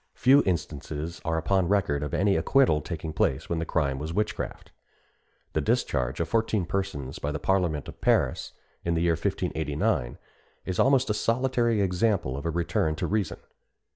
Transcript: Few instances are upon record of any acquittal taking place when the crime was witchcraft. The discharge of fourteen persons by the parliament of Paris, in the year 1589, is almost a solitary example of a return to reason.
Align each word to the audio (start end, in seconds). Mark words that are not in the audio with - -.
Few 0.15 0.41
instances 0.47 1.21
are 1.23 1.37
upon 1.37 1.67
record 1.67 2.01
of 2.01 2.11
any 2.11 2.35
acquittal 2.35 2.81
taking 2.81 3.13
place 3.13 3.47
when 3.47 3.59
the 3.59 3.67
crime 3.67 3.99
was 3.99 4.15
witchcraft. 4.15 4.71
The 5.53 5.61
discharge 5.61 6.19
of 6.19 6.27
fourteen 6.27 6.65
persons 6.65 7.19
by 7.19 7.31
the 7.31 7.37
parliament 7.37 7.87
of 7.87 8.01
Paris, 8.01 8.53
in 8.83 8.95
the 8.95 9.01
year 9.03 9.13
1589, 9.13 10.17
is 10.65 10.79
almost 10.79 11.11
a 11.11 11.13
solitary 11.13 11.81
example 11.81 12.35
of 12.35 12.47
a 12.47 12.49
return 12.49 12.95
to 12.95 13.05
reason. 13.05 13.37